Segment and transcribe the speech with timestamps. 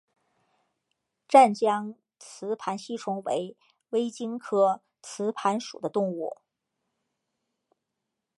[1.27, 3.55] 湛江雌盘吸虫为
[3.91, 6.37] 微茎科雌盘属的动物。